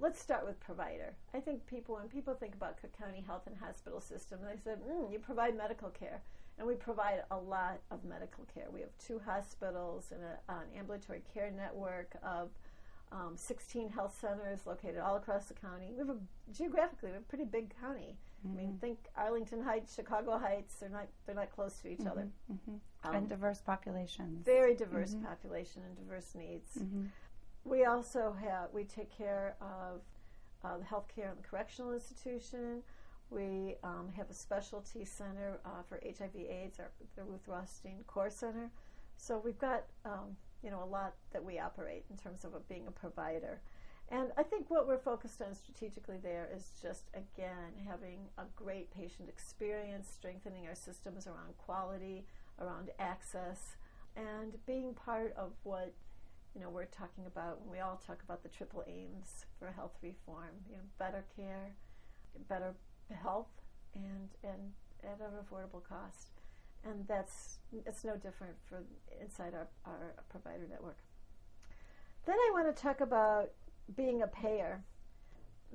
Let's 0.00 0.20
start 0.20 0.44
with 0.44 0.58
provider. 0.60 1.14
I 1.32 1.40
think 1.40 1.66
people, 1.66 1.96
when 1.96 2.08
people 2.08 2.34
think 2.34 2.54
about 2.54 2.80
Cook 2.80 2.96
County 2.98 3.22
Health 3.26 3.46
and 3.46 3.56
Hospital 3.56 4.00
System, 4.00 4.40
they 4.42 4.58
said, 4.62 4.80
mm, 4.82 5.12
you 5.12 5.18
provide 5.18 5.56
medical 5.56 5.88
care. 5.90 6.22
And 6.58 6.66
we 6.66 6.74
provide 6.74 7.22
a 7.30 7.36
lot 7.36 7.80
of 7.90 8.04
medical 8.04 8.44
care. 8.54 8.66
We 8.72 8.80
have 8.80 8.90
two 8.98 9.20
hospitals 9.24 10.12
and 10.12 10.20
a, 10.22 10.52
an 10.52 10.66
ambulatory 10.78 11.22
care 11.32 11.50
network 11.50 12.16
of 12.22 12.50
um, 13.12 13.36
16 13.36 13.88
health 13.88 14.16
centers 14.20 14.66
located 14.66 14.98
all 14.98 15.16
across 15.16 15.46
the 15.46 15.54
county. 15.54 15.90
We 15.92 15.98
have 15.98 16.10
a, 16.10 16.18
geographically, 16.52 17.10
we 17.10 17.14
have 17.14 17.22
a 17.22 17.26
pretty 17.26 17.44
big 17.44 17.74
county. 17.80 18.16
Mm-hmm. 18.46 18.52
I 18.52 18.60
mean, 18.60 18.70
mm-hmm. 18.70 18.78
think 18.78 18.98
Arlington 19.16 19.62
Heights, 19.62 19.94
Chicago 19.94 20.38
Heights. 20.38 20.76
They're 20.76 20.90
not 20.90 21.06
they're 21.26 21.34
not 21.34 21.50
close 21.50 21.78
to 21.80 21.88
each 21.88 21.98
mm-hmm. 21.98 22.08
other. 22.08 22.28
Mm-hmm. 22.52 23.08
Um, 23.08 23.14
and 23.14 23.28
diverse 23.28 23.60
populations. 23.60 24.44
Very 24.44 24.74
diverse 24.74 25.14
mm-hmm. 25.14 25.26
population 25.26 25.82
and 25.86 25.96
diverse 25.96 26.34
needs. 26.34 26.76
We 27.64 27.84
also 27.84 28.34
have 28.40 28.68
we 28.72 28.84
take 28.84 29.16
care 29.16 29.56
of 29.60 30.02
uh, 30.64 30.78
the 30.78 30.84
healthcare 30.84 31.30
in 31.30 31.36
the 31.36 31.48
correctional 31.48 31.92
institution. 31.92 32.82
We 33.30 33.76
um, 33.82 34.10
have 34.16 34.30
a 34.30 34.34
specialty 34.34 35.04
center 35.04 35.60
uh, 35.64 35.82
for 35.88 36.00
HIV/AIDS, 36.04 36.78
our, 36.78 36.90
the 37.16 37.24
Ruth 37.24 37.48
Rothstein 37.48 38.04
Core 38.06 38.30
Center. 38.30 38.70
So 39.16 39.40
we've 39.42 39.58
got 39.58 39.84
um, 40.04 40.36
you 40.62 40.70
know 40.70 40.82
a 40.82 40.86
lot 40.86 41.14
that 41.32 41.42
we 41.42 41.58
operate 41.58 42.04
in 42.10 42.16
terms 42.16 42.44
of 42.44 42.52
being 42.68 42.86
a 42.86 42.90
provider. 42.90 43.60
And 44.10 44.32
I 44.36 44.42
think 44.42 44.66
what 44.68 44.86
we're 44.86 44.98
focused 44.98 45.40
on 45.40 45.54
strategically 45.54 46.18
there 46.22 46.48
is 46.54 46.72
just, 46.82 47.04
again, 47.14 47.72
having 47.88 48.28
a 48.36 48.42
great 48.54 48.90
patient 48.90 49.28
experience, 49.28 50.08
strengthening 50.08 50.66
our 50.66 50.74
systems 50.74 51.26
around 51.26 51.56
quality, 51.56 52.26
around 52.60 52.90
access, 52.98 53.76
and 54.14 54.54
being 54.66 54.92
part 54.94 55.34
of 55.36 55.52
what 55.62 55.94
you 56.54 56.60
know 56.60 56.70
we're 56.70 56.86
talking 56.86 57.26
about 57.26 57.60
we 57.70 57.80
all 57.80 58.00
talk 58.06 58.22
about 58.24 58.42
the 58.42 58.48
triple 58.48 58.84
aims 58.86 59.46
for 59.58 59.72
health 59.72 59.96
reform 60.02 60.54
you 60.68 60.76
know 60.76 60.82
better 60.98 61.24
care 61.36 61.72
better 62.48 62.74
health 63.22 63.62
and 63.94 64.28
and 64.42 64.72
at 65.02 65.20
an 65.20 65.34
affordable 65.42 65.82
cost 65.82 66.40
and 66.84 67.06
that's 67.06 67.58
it's 67.86 68.04
no 68.04 68.16
different 68.16 68.54
for 68.68 68.82
inside 69.20 69.54
our, 69.54 69.68
our 69.84 70.14
provider 70.30 70.66
network 70.70 70.98
then 72.26 72.36
i 72.36 72.50
want 72.52 72.74
to 72.74 72.82
talk 72.82 73.00
about 73.00 73.50
being 73.96 74.22
a 74.22 74.26
payer. 74.26 74.82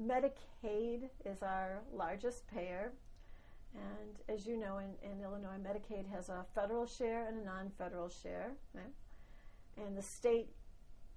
Medicaid 0.01 1.09
is 1.25 1.41
our 1.41 1.81
largest 1.93 2.47
payer. 2.47 2.93
And 3.75 4.17
as 4.27 4.47
you 4.47 4.57
know, 4.57 4.79
in, 4.79 5.11
in 5.11 5.21
Illinois, 5.21 5.57
Medicaid 5.61 6.09
has 6.09 6.29
a 6.29 6.45
federal 6.55 6.85
share 6.87 7.27
and 7.27 7.41
a 7.41 7.45
non 7.45 7.71
federal 7.77 8.09
share. 8.09 8.53
Right? 8.73 8.93
And 9.77 9.97
the 9.97 10.01
state 10.01 10.49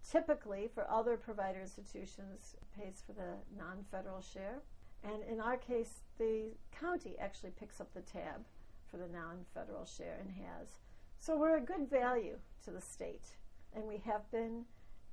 typically, 0.08 0.68
for 0.74 0.90
other 0.90 1.16
provider 1.16 1.60
institutions, 1.60 2.56
pays 2.76 3.02
for 3.06 3.12
the 3.12 3.34
non 3.56 3.84
federal 3.90 4.20
share. 4.20 4.60
And 5.04 5.22
in 5.24 5.40
our 5.40 5.56
case, 5.56 6.02
the 6.18 6.52
county 6.70 7.16
actually 7.18 7.50
picks 7.50 7.80
up 7.80 7.92
the 7.92 8.02
tab 8.02 8.46
for 8.90 8.96
the 8.98 9.08
non 9.08 9.44
federal 9.54 9.84
share 9.84 10.18
and 10.20 10.30
has. 10.30 10.78
So 11.18 11.36
we're 11.36 11.56
a 11.56 11.60
good 11.60 11.88
value 11.88 12.38
to 12.64 12.70
the 12.70 12.80
state. 12.80 13.36
And 13.74 13.86
we 13.86 13.98
have 14.04 14.30
been 14.30 14.64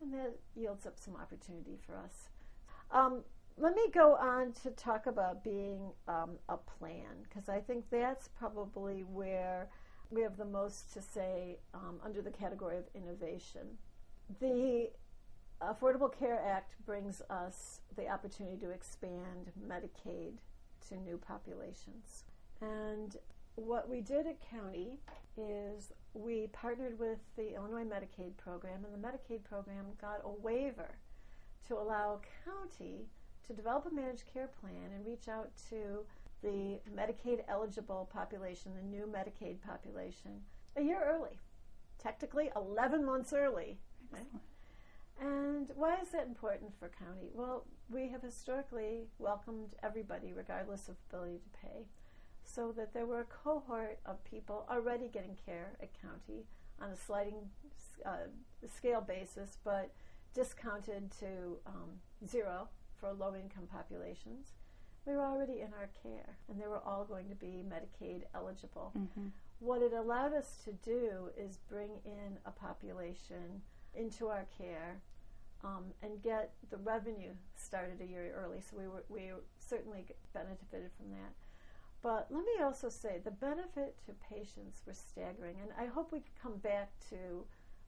and 0.02 0.14
that 0.14 0.34
yields 0.56 0.86
up 0.86 0.98
some 0.98 1.16
opportunity 1.16 1.78
for 1.86 1.98
us. 1.98 2.30
Um, 2.92 3.24
let 3.58 3.76
me 3.76 3.88
go 3.94 4.16
on 4.16 4.54
to 4.64 4.72
talk 4.72 5.08
about 5.08 5.44
being 5.44 5.92
um, 6.08 6.38
a 6.48 6.58
plan 6.58 7.24
because 7.24 7.50
I 7.50 7.60
think 7.60 7.86
that's 7.92 8.30
probably 8.30 9.04
where 9.04 9.68
we 10.10 10.22
have 10.22 10.38
the 10.38 10.46
most 10.46 10.94
to 10.94 11.02
say 11.02 11.60
um, 11.74 12.00
under 12.04 12.22
the 12.22 12.32
category 12.32 12.78
of 12.78 12.86
innovation. 12.96 13.78
The 14.40 14.92
Affordable 15.60 16.18
Care 16.18 16.40
Act 16.46 16.76
brings 16.86 17.22
us 17.32 17.82
the 17.96 18.08
opportunity 18.08 18.58
to 18.58 18.70
expand 18.70 19.52
Medicaid 19.68 20.34
to 20.88 20.98
new 20.98 21.18
populations. 21.18 22.26
And 22.62 23.18
what 23.56 23.90
we 23.90 24.02
did 24.02 24.28
at 24.28 24.38
county 24.40 25.00
is 25.36 25.92
we 26.14 26.48
partnered 26.54 27.00
with 27.00 27.18
the 27.36 27.56
Illinois 27.56 27.84
Medicaid 27.84 28.38
program, 28.38 28.86
and 28.86 28.94
the 28.94 29.08
Medicaid 29.08 29.44
program 29.44 29.86
got 30.00 30.22
a 30.24 30.30
waiver 30.30 31.00
to 31.68 31.76
allow 31.76 32.22
county 32.46 33.08
to 33.48 33.54
develop 33.54 33.88
a 33.88 33.94
managed 33.94 34.26
care 34.32 34.50
plan 34.62 34.92
and 34.96 35.06
reach 35.06 35.28
out 35.28 35.50
to 35.70 36.06
the 36.44 36.80
Medicaid 36.96 37.42
eligible 37.50 38.10
population, 38.14 38.74
the 38.76 38.82
new 38.84 39.06
Medicaid 39.08 39.60
population, 39.62 40.44
a 40.78 40.82
year 40.82 41.02
early. 41.04 41.40
Technically, 41.98 42.52
11 42.56 43.04
months 43.04 43.34
early. 43.34 43.80
Right? 44.12 44.26
And 45.22 45.70
why 45.76 45.98
is 46.02 46.10
that 46.10 46.28
important 46.28 46.72
for 46.80 46.90
county? 46.90 47.30
Well, 47.34 47.66
we 47.90 48.10
have 48.10 48.22
historically 48.22 49.08
welcomed 49.18 49.76
everybody, 49.84 50.32
regardless 50.34 50.88
of 50.88 50.96
ability 51.10 51.40
to 51.40 51.60
pay 51.62 51.86
so 52.44 52.72
that 52.72 52.94
there 52.94 53.06
were 53.06 53.22
a 53.22 53.26
cohort 53.26 54.00
of 54.06 54.24
people 54.24 54.66
already 54.70 55.08
getting 55.08 55.38
care 55.46 55.74
at 55.82 55.90
county 56.02 56.46
on 56.82 56.90
a 56.90 56.96
sliding 56.96 57.50
uh, 58.06 58.28
scale 58.76 59.02
basis, 59.02 59.58
but 59.64 59.92
discounted 60.34 61.12
to 61.20 61.58
um, 61.68 62.00
zero 62.28 62.70
for 63.00 63.14
low 63.14 63.36
income 63.36 63.68
populations. 63.72 64.54
We 65.06 65.14
were 65.14 65.26
already 65.26 65.62
in 65.62 65.74
our 65.74 65.90
care, 66.04 66.38
and 66.50 66.60
they 66.60 66.68
were 66.68 66.84
all 66.86 67.06
going 67.06 67.30
to 67.30 67.36
be 67.36 67.64
Medicaid 67.68 68.24
eligible. 68.36 68.94
Mm-hmm. 68.98 69.28
What 69.60 69.82
it 69.82 69.94
allowed 69.94 70.34
us 70.34 70.58
to 70.66 70.72
do 70.72 71.30
is 71.38 71.58
bring 71.70 71.92
in 72.06 72.38
a 72.46 72.52
population 72.52 73.62
into 73.96 74.28
our 74.28 74.46
care 74.58 75.02
um, 75.64 75.86
and 76.02 76.22
get 76.22 76.54
the 76.70 76.78
revenue 76.78 77.32
started 77.56 78.02
a 78.02 78.06
year 78.06 78.34
early. 78.36 78.60
So 78.62 78.78
we 78.78 78.88
were 78.88 79.04
we 79.10 79.32
certainly 79.60 80.06
benefited 80.34 80.92
from 80.98 81.10
that. 81.12 81.34
But 82.02 82.28
let 82.30 82.46
me 82.46 82.64
also 82.64 82.88
say 82.88 83.20
the 83.24 83.32
benefit 83.32 83.98
to 84.06 84.14
patients 84.34 84.84
was 84.88 84.98
staggering, 84.98 85.58
and 85.62 85.72
I 85.78 85.92
hope 85.92 86.12
we 86.12 86.20
can 86.20 86.32
come 86.42 86.58
back 86.58 86.92
to 87.10 87.46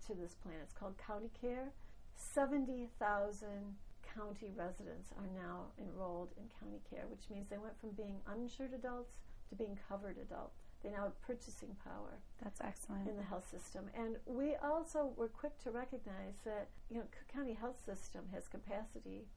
to 0.08 0.14
this 0.14 0.36
plan. 0.36 0.56
It's 0.64 0.74
called 0.74 0.96
County 0.98 1.30
Care. 1.40 1.72
Seventy 2.16 2.90
thousand 3.00 3.76
county 4.16 4.52
residents 4.56 5.12
are 5.18 5.30
now 5.34 5.68
enrolled 5.80 6.34
in 6.38 6.44
county 6.60 6.82
care, 6.90 7.06
which 7.10 7.30
means 7.32 7.48
they 7.50 7.58
went 7.58 7.80
from 7.80 7.92
being 7.92 8.20
uninsured 8.28 8.74
adults 8.74 9.14
to 9.50 9.56
being 9.56 9.78
covered 9.88 10.18
adults. 10.18 10.61
They 10.84 10.90
now 10.90 11.04
have 11.04 11.22
purchasing 11.22 11.76
power. 11.84 12.18
That's 12.42 12.60
excellent 12.62 13.08
in 13.08 13.18
the 13.18 13.24
health 13.24 13.48
system, 13.50 13.86
and 13.96 14.18
we 14.26 14.56
also 14.56 15.14
were 15.16 15.28
quick 15.28 15.58
to 15.64 15.72
recognize 15.72 16.42
that 16.44 16.70
you 16.90 16.98
know 16.98 17.04
Cook 17.04 17.28
County 17.34 17.54
Health 17.54 17.80
System 17.86 18.26
has 18.34 18.48
capacity, 18.48 19.28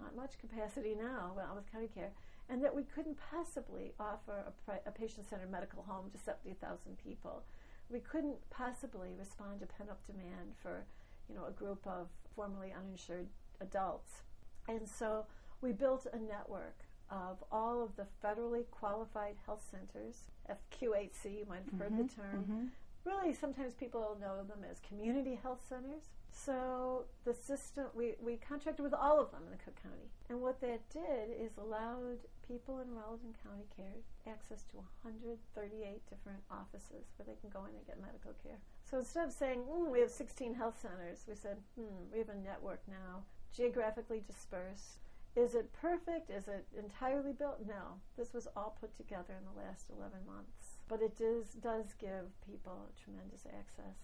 not 0.00 0.16
much 0.16 0.38
capacity 0.38 0.94
now 0.94 1.32
well, 1.36 1.52
with 1.54 1.70
county 1.70 1.88
care 1.94 2.12
and 2.48 2.62
that 2.62 2.74
we 2.74 2.82
couldn't 2.82 3.16
possibly 3.30 3.92
offer 3.98 4.44
a, 4.68 4.72
a 4.88 4.92
patient 4.92 5.28
centered 5.28 5.50
medical 5.50 5.82
home 5.82 6.10
to 6.10 6.18
70,000 6.18 6.96
people. 7.02 7.42
We 7.88 8.00
couldn't 8.00 8.36
possibly 8.50 9.10
respond 9.18 9.60
to 9.60 9.66
pent 9.66 9.90
up 9.90 10.04
demand 10.06 10.54
for 10.62 10.84
you 11.28 11.34
know, 11.34 11.46
a 11.46 11.52
group 11.52 11.86
of 11.86 12.08
formerly 12.34 12.72
uninsured 12.76 13.28
adults. 13.60 14.22
And 14.68 14.88
so 14.88 15.26
we 15.60 15.72
built 15.72 16.06
a 16.12 16.18
network 16.18 16.76
of 17.14 17.42
all 17.52 17.82
of 17.82 17.94
the 17.96 18.06
federally 18.22 18.64
qualified 18.70 19.36
health 19.46 19.64
centers, 19.70 20.24
FQHC, 20.50 21.38
you 21.38 21.46
might 21.48 21.62
have 21.70 21.78
heard 21.78 21.92
mm-hmm, 21.92 22.02
the 22.02 22.14
term, 22.14 22.42
mm-hmm. 22.42 22.64
really 23.04 23.32
sometimes 23.32 23.74
people 23.74 24.18
know 24.20 24.42
them 24.42 24.64
as 24.68 24.80
community 24.80 25.38
health 25.40 25.64
centers. 25.68 26.10
So 26.32 27.04
the 27.24 27.32
system, 27.32 27.86
we, 27.94 28.14
we 28.20 28.36
contracted 28.36 28.82
with 28.82 28.92
all 28.92 29.20
of 29.20 29.30
them 29.30 29.42
in 29.46 29.58
Cook 29.64 29.80
County. 29.80 30.10
And 30.28 30.42
what 30.42 30.60
that 30.60 30.80
did 30.90 31.30
is 31.38 31.52
allowed 31.56 32.18
people 32.46 32.80
enrolled 32.82 33.20
in 33.22 33.32
county 33.46 33.64
care 33.76 34.02
access 34.26 34.64
to 34.74 34.82
138 35.06 36.02
different 36.10 36.42
offices 36.50 37.14
where 37.16 37.24
they 37.24 37.38
can 37.40 37.50
go 37.50 37.64
in 37.70 37.76
and 37.76 37.86
get 37.86 38.02
medical 38.02 38.34
care. 38.42 38.58
So 38.82 38.98
instead 38.98 39.30
of 39.30 39.32
saying, 39.32 39.62
mm, 39.62 39.88
we 39.88 40.00
have 40.00 40.10
16 40.10 40.54
health 40.54 40.76
centers, 40.82 41.24
we 41.28 41.36
said, 41.36 41.56
hmm, 41.78 42.10
we 42.12 42.18
have 42.18 42.28
a 42.28 42.36
network 42.36 42.82
now, 42.88 43.22
geographically 43.54 44.22
dispersed. 44.26 44.98
Is 45.36 45.54
it 45.56 45.72
perfect? 45.72 46.30
Is 46.30 46.46
it 46.46 46.66
entirely 46.78 47.32
built? 47.32 47.58
No. 47.66 47.98
This 48.16 48.32
was 48.32 48.46
all 48.56 48.76
put 48.80 48.96
together 48.96 49.34
in 49.34 49.44
the 49.44 49.60
last 49.66 49.90
11 49.90 50.18
months. 50.26 50.78
But 50.88 51.02
it 51.02 51.18
does, 51.18 51.58
does 51.58 51.94
give 51.98 52.30
people 52.46 52.90
tremendous 53.02 53.46
access. 53.46 53.98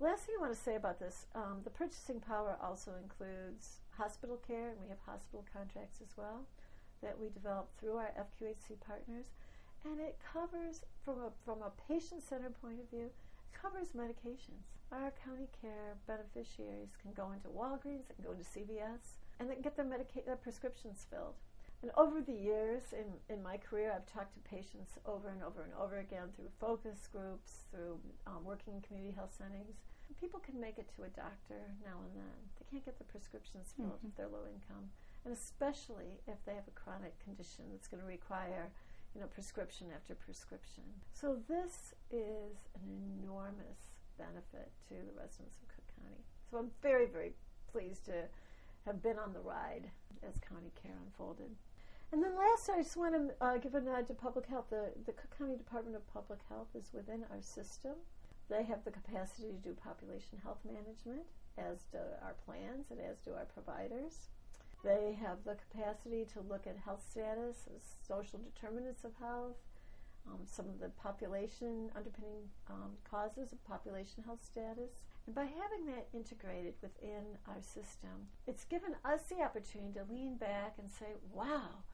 Last 0.00 0.24
thing 0.24 0.36
I 0.38 0.40
want 0.40 0.56
to 0.56 0.62
say 0.62 0.76
about 0.76 0.98
this 0.98 1.26
um, 1.34 1.60
the 1.64 1.70
purchasing 1.70 2.20
power 2.20 2.56
also 2.62 2.92
includes 3.02 3.84
hospital 3.98 4.40
care, 4.46 4.70
and 4.70 4.80
we 4.80 4.88
have 4.88 5.04
hospital 5.04 5.44
contracts 5.52 6.00
as 6.00 6.16
well 6.16 6.48
that 7.02 7.18
we 7.20 7.28
develop 7.28 7.68
through 7.78 7.96
our 7.96 8.12
FQHC 8.16 8.80
partners. 8.80 9.26
And 9.84 10.00
it 10.00 10.16
covers, 10.32 10.84
from 11.04 11.20
a, 11.20 11.30
from 11.44 11.60
a 11.60 11.72
patient 11.88 12.22
centered 12.22 12.58
point 12.60 12.80
of 12.80 12.88
view, 12.88 13.10
covers 13.52 13.92
medications. 13.92 14.72
Our 14.92 15.12
county 15.24 15.48
care 15.60 15.96
beneficiaries 16.06 16.96
can 17.00 17.12
go 17.12 17.32
into 17.32 17.48
Walgreens, 17.48 18.08
they 18.08 18.14
can 18.16 18.24
go 18.24 18.32
into 18.32 18.44
CVS, 18.44 19.20
and 19.40 19.48
they 19.48 19.54
can 19.54 19.62
get 19.62 19.74
their, 19.74 19.88
medica- 19.88 20.22
their 20.26 20.36
prescriptions 20.36 21.06
filled. 21.10 21.40
And 21.82 21.90
over 21.96 22.20
the 22.20 22.36
years 22.36 22.92
in, 22.92 23.08
in 23.32 23.42
my 23.42 23.56
career, 23.56 23.90
I've 23.96 24.04
talked 24.04 24.36
to 24.36 24.40
patients 24.44 25.00
over 25.08 25.32
and 25.32 25.42
over 25.42 25.64
and 25.64 25.72
over 25.80 25.98
again 25.98 26.28
through 26.36 26.52
focus 26.60 27.08
groups, 27.08 27.64
through 27.72 27.98
um, 28.28 28.44
working 28.44 28.76
in 28.76 28.84
community 28.84 29.16
health 29.16 29.32
settings. 29.32 29.80
People 30.20 30.44
can 30.44 30.60
make 30.60 30.76
it 30.76 30.92
to 30.96 31.08
a 31.08 31.12
doctor 31.16 31.72
now 31.80 31.96
and 32.04 32.12
then. 32.12 32.36
They 32.60 32.66
can't 32.68 32.84
get 32.84 33.00
the 33.00 33.08
prescriptions 33.08 33.72
filled 33.72 33.96
mm-hmm. 34.04 34.12
if 34.12 34.16
they're 34.20 34.28
low 34.28 34.44
income, 34.44 34.92
and 35.24 35.32
especially 35.32 36.20
if 36.28 36.36
they 36.44 36.52
have 36.52 36.68
a 36.68 36.76
chronic 36.76 37.16
condition 37.24 37.64
that's 37.72 37.88
going 37.88 38.02
to 38.02 38.06
require 38.06 38.68
you 39.14 39.22
know, 39.22 39.26
prescription 39.32 39.88
after 39.96 40.14
prescription. 40.14 40.84
So 41.14 41.40
this 41.48 41.94
is 42.12 42.68
an 42.76 42.84
enormous 43.24 43.96
benefit 44.18 44.68
to 44.92 45.00
the 45.00 45.16
residents 45.16 45.56
of 45.56 45.72
Cook 45.72 45.88
County. 45.96 46.20
So 46.50 46.58
I'm 46.58 46.70
very, 46.82 47.06
very 47.06 47.32
pleased 47.72 48.04
to 48.06 48.28
have 48.86 49.02
been 49.02 49.18
on 49.18 49.32
the 49.32 49.40
ride 49.40 49.90
as 50.26 50.38
county 50.38 50.72
care 50.80 50.96
unfolded. 51.04 51.50
And 52.12 52.22
then 52.22 52.36
last, 52.36 52.68
I 52.68 52.82
just 52.82 52.96
want 52.96 53.14
to 53.14 53.44
uh, 53.44 53.58
give 53.58 53.74
a 53.74 53.80
nod 53.80 54.08
to 54.08 54.14
public 54.14 54.46
health. 54.46 54.66
The, 54.70 54.90
the 55.06 55.12
Cook 55.12 55.38
County 55.38 55.56
Department 55.56 55.94
of 55.94 56.12
Public 56.12 56.40
Health 56.48 56.68
is 56.74 56.90
within 56.92 57.24
our 57.30 57.40
system. 57.40 57.92
They 58.48 58.64
have 58.64 58.84
the 58.84 58.90
capacity 58.90 59.48
to 59.48 59.62
do 59.62 59.74
population 59.74 60.38
health 60.42 60.58
management, 60.66 61.22
as 61.56 61.84
do 61.92 62.02
our 62.22 62.34
plans 62.44 62.90
and 62.90 62.98
as 62.98 63.18
do 63.20 63.30
our 63.32 63.46
providers. 63.46 64.28
They 64.82 65.16
have 65.22 65.44
the 65.44 65.54
capacity 65.70 66.26
to 66.32 66.40
look 66.40 66.66
at 66.66 66.76
health 66.76 67.04
status, 67.08 67.68
social 68.06 68.40
determinants 68.40 69.04
of 69.04 69.12
health, 69.20 69.56
um, 70.26 70.40
some 70.46 70.68
of 70.68 70.80
the 70.80 70.88
population 70.88 71.90
underpinning 71.94 72.48
um, 72.68 72.92
causes 73.08 73.52
of 73.52 73.64
population 73.64 74.24
health 74.24 74.42
status. 74.44 75.04
And 75.30 75.34
by 75.36 75.44
having 75.62 75.86
that 75.86 76.08
integrated 76.12 76.74
within 76.82 77.38
our 77.46 77.62
system, 77.62 78.26
it's 78.48 78.64
given 78.64 78.96
us 79.04 79.20
the 79.28 79.44
opportunity 79.44 79.92
to 79.92 80.12
lean 80.12 80.34
back 80.34 80.74
and 80.76 80.90
say, 80.90 81.06
wow, 81.32 81.84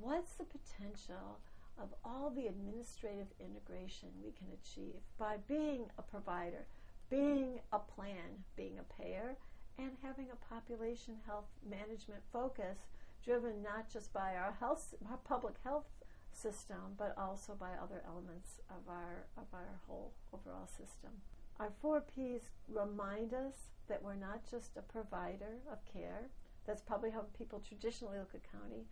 what's 0.00 0.32
the 0.32 0.42
potential 0.42 1.38
of 1.80 1.94
all 2.04 2.30
the 2.30 2.48
administrative 2.48 3.28
integration 3.38 4.08
we 4.20 4.32
can 4.32 4.48
achieve 4.50 4.98
by 5.16 5.36
being 5.46 5.84
a 5.96 6.02
provider, 6.02 6.66
being 7.08 7.60
a 7.72 7.78
plan, 7.78 8.42
being 8.56 8.80
a 8.80 9.00
payer, 9.00 9.36
and 9.78 9.92
having 10.02 10.26
a 10.32 10.52
population 10.52 11.14
health 11.24 11.54
management 11.64 12.22
focus 12.32 12.78
driven 13.24 13.62
not 13.62 13.88
just 13.92 14.12
by 14.12 14.34
our 14.34 14.56
health, 14.58 14.92
our 15.08 15.18
public 15.18 15.54
health 15.62 15.86
system, 16.32 16.98
but 16.98 17.14
also 17.16 17.54
by 17.54 17.70
other 17.80 18.02
elements 18.08 18.58
of 18.68 18.88
our 18.88 19.26
of 19.36 19.46
our 19.52 19.78
whole 19.86 20.12
overall 20.32 20.66
system. 20.66 21.12
Our 21.62 21.70
four 21.80 22.00
P's 22.00 22.50
remind 22.66 23.32
us 23.32 23.54
that 23.86 24.02
we're 24.02 24.16
not 24.16 24.40
just 24.50 24.76
a 24.76 24.82
provider 24.82 25.60
of 25.70 25.78
care. 25.84 26.28
That's 26.66 26.82
probably 26.82 27.10
how 27.10 27.26
people 27.38 27.60
traditionally 27.60 28.18
look 28.18 28.34
at 28.34 28.50
county, 28.50 28.88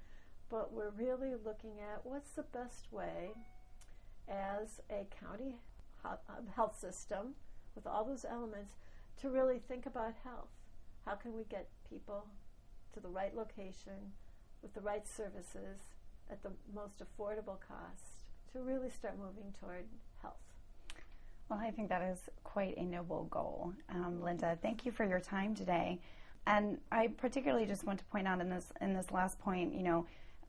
but 0.48 0.72
we're 0.72 0.90
really 0.90 1.32
looking 1.44 1.80
at 1.80 2.06
what's 2.06 2.30
the 2.30 2.44
best 2.44 2.92
way 2.92 3.30
as 4.28 4.80
a 4.88 5.04
county 5.20 5.56
uh, 6.04 6.14
health 6.54 6.78
system 6.78 7.34
with 7.74 7.88
all 7.88 8.04
those 8.04 8.24
elements 8.24 8.74
to 9.20 9.30
really 9.30 9.58
think 9.58 9.86
about 9.86 10.14
health. 10.22 10.54
How 11.04 11.16
can 11.16 11.34
we 11.34 11.42
get 11.50 11.70
people 11.88 12.28
to 12.94 13.00
the 13.00 13.08
right 13.08 13.34
location 13.34 14.12
with 14.62 14.74
the 14.74 14.80
right 14.80 15.08
services 15.08 15.80
at 16.30 16.44
the 16.44 16.52
most 16.72 17.02
affordable 17.02 17.58
cost 17.58 18.28
to 18.52 18.60
really 18.60 18.90
start 18.90 19.18
moving 19.18 19.52
toward? 19.58 19.86
Well, 21.50 21.58
I 21.58 21.72
think 21.72 21.88
that 21.88 22.02
is 22.02 22.30
quite 22.44 22.76
a 22.76 22.84
noble 22.84 23.24
goal. 23.24 23.72
Um, 23.92 24.22
Linda, 24.22 24.56
thank 24.62 24.86
you 24.86 24.92
for 24.92 25.04
your 25.04 25.18
time 25.18 25.52
today. 25.52 25.98
And 26.46 26.78
I 26.92 27.08
particularly 27.08 27.66
just 27.66 27.84
want 27.84 27.98
to 27.98 28.04
point 28.04 28.28
out 28.28 28.40
in 28.40 28.48
this 28.48 28.66
in 28.80 28.94
this 28.94 29.10
last 29.10 29.36
point, 29.40 29.74
you 29.74 29.82
know, 29.82 30.06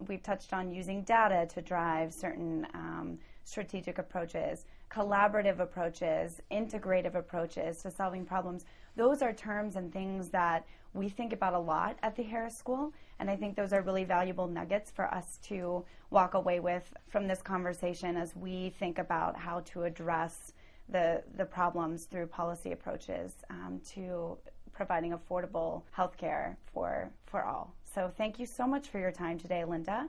we've 0.08 0.22
touched 0.22 0.54
on 0.54 0.72
using 0.72 1.02
data 1.02 1.48
to 1.56 1.62
drive 1.64 2.14
certain 2.14 2.68
um, 2.76 3.18
strategic 3.46 3.98
approaches, 3.98 4.66
collaborative 4.92 5.60
approaches, 5.60 6.40
integrative 6.52 7.16
approaches 7.16 7.82
to 7.82 7.90
solving 7.90 8.24
problems. 8.24 8.66
Those 8.96 9.24
are 9.24 9.34
terms 9.34 9.78
and 9.78 9.92
things 9.92 10.30
that 10.30 10.68
we 10.94 11.10
think 11.10 11.34
about 11.34 11.56
a 11.56 11.60
lot 11.60 11.98
at 12.04 12.16
the 12.16 12.24
Harris 12.24 12.56
School, 12.56 12.94
and 13.20 13.28
I 13.28 13.36
think 13.36 13.56
those 13.56 13.74
are 13.74 13.82
really 13.82 14.04
valuable 14.04 14.48
nuggets 14.48 14.92
for 14.92 15.12
us 15.12 15.40
to 15.48 15.84
walk 16.12 16.36
away 16.36 16.60
with 16.60 16.94
from 17.08 17.28
this 17.28 17.42
conversation 17.42 18.18
as 18.18 18.36
we 18.36 18.70
think 18.78 19.00
about 19.00 19.36
how 19.36 19.62
to 19.62 19.84
address 19.84 20.54
the, 20.90 21.24
the 21.38 21.46
problems 21.46 22.06
through 22.06 22.28
policy 22.28 22.72
approaches 22.72 23.34
um, 23.50 23.82
to 23.94 24.38
providing 24.74 25.14
affordable 25.14 25.84
health 25.92 26.18
care 26.18 26.58
for, 26.74 27.10
for 27.26 27.44
all. 27.44 27.74
So 27.94 28.12
thank 28.18 28.40
you 28.40 28.46
so 28.46 28.66
much 28.66 28.88
for 28.88 29.00
your 29.00 29.12
time 29.12 29.38
today, 29.38 29.64
Linda. 29.64 30.08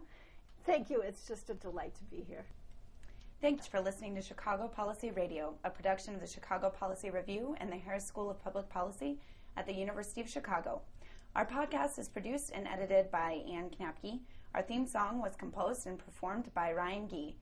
Thank 0.65 0.91
you. 0.91 1.01
It's 1.01 1.27
just 1.27 1.51
a 1.51 1.55
delight 1.55 1.95
to 1.97 2.05
be 2.05 2.25
here. 2.29 2.45
Thanks 3.41 3.67
for 3.67 3.81
listening 3.81 4.15
to 4.15 4.23
Chicago 4.23 4.69
Policy 4.69 5.11
Radio, 5.11 5.55
a 5.65 5.71
production 5.71 6.15
of 6.15 6.21
the 6.21 6.27
Chicago 6.29 6.71
Policy 6.71 7.11
Review 7.11 7.57
and 7.59 7.73
the 7.73 7.77
Harris 7.77 8.07
School 8.07 8.31
of 8.31 8.43
Public 8.43 8.69
Policy 8.69 9.19
at 9.57 9.67
the 9.67 9.75
University 9.75 10.21
of 10.21 10.29
Chicago. 10.29 10.81
Our 11.35 11.45
podcast 11.45 11.99
is 11.99 12.09
produced 12.09 12.53
and 12.55 12.69
edited 12.69 13.11
by 13.11 13.43
Ann 13.51 13.71
Knapke. 13.71 14.21
Our 14.55 14.63
theme 14.63 14.87
song 14.87 15.21
was 15.21 15.35
composed 15.35 15.87
and 15.87 15.99
performed 15.99 16.55
by 16.55 16.73
Ryan 16.73 17.09
Gee. 17.09 17.37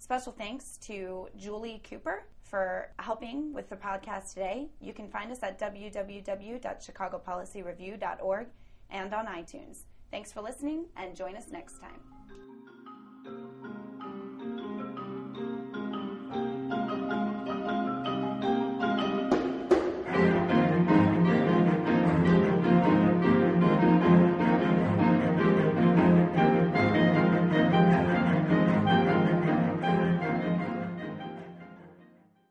Special 0.00 0.32
thanks 0.32 0.76
to 0.78 1.28
Julie 1.36 1.80
Cooper 1.88 2.24
for 2.42 2.90
helping 2.98 3.52
with 3.52 3.68
the 3.68 3.76
podcast 3.76 4.32
today. 4.32 4.70
You 4.80 4.92
can 4.94 5.10
find 5.10 5.30
us 5.30 5.42
at 5.42 5.60
www.chicagopolicyreview.org 5.60 8.46
and 8.88 9.14
on 9.14 9.26
iTunes. 9.26 9.80
Thanks 10.10 10.32
for 10.32 10.40
listening 10.40 10.86
and 10.96 11.14
join 11.14 11.36
us 11.36 11.48
next 11.52 11.80
time. 11.80 12.09